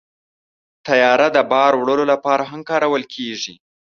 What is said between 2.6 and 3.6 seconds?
کارول کېږي.